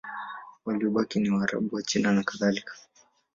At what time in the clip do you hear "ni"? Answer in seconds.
1.19-1.29